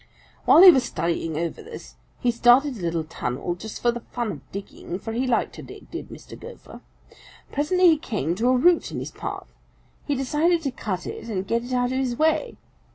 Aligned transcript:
While 0.45 0.63
he 0.63 0.71
was 0.71 0.83
studying 0.83 1.37
over 1.37 1.61
this, 1.61 1.95
He 2.21 2.31
started 2.31 2.75
a 2.75 2.81
little 2.81 3.03
tunnel 3.03 3.53
just 3.53 3.79
for 3.83 3.91
the 3.91 3.99
fun 3.99 4.31
of 4.31 4.51
digging, 4.51 4.97
for 4.97 5.13
he 5.13 5.27
liked 5.27 5.53
to 5.57 5.61
dig, 5.61 5.91
did 5.91 6.09
Mr. 6.09 6.35
Gopher. 6.39 6.81
Presently 7.51 7.89
he 7.89 7.97
came 7.99 8.33
to 8.33 8.47
a 8.49 8.57
root 8.57 8.91
in 8.91 8.97
his 8.97 9.11
path. 9.11 9.53
He 10.07 10.15
decided 10.15 10.63
to 10.63 10.71
cut 10.71 11.05
it 11.05 11.29
and 11.29 11.45
get 11.47 11.63
it 11.65 11.71
out 11.73 11.91
of 11.91 11.99
his 11.99 12.17
way. 12.17 12.57